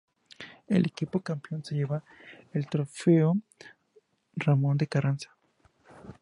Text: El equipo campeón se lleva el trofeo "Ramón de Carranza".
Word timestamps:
El 0.65 0.87
equipo 0.87 1.19
campeón 1.19 1.63
se 1.63 1.75
lleva 1.75 2.03
el 2.53 2.65
trofeo 2.65 3.37
"Ramón 4.35 4.75
de 4.77 4.87
Carranza". 4.87 5.37